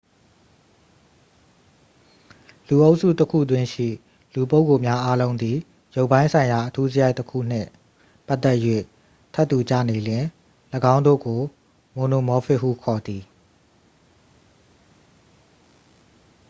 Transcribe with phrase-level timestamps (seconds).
[2.67, 3.89] လူအုပ်စုတစ်ခုတွင်းရှိ
[4.33, 5.57] လူပုဂ္ဂိုလ်များအားလုံးသည်
[5.95, 7.69] ရုပ်ပိုင်းဆိုင်ရာ အထူးစရိုက်တစ်ခူနှင့်
[8.27, 8.57] ပတ်သက်၍
[9.33, 10.25] ထပ်တူကျနေလျှင်
[10.93, 11.39] ၎င်းတို့ကို
[11.95, 13.23] မိုနိုမောဖစ် ဟုခေါ်သည်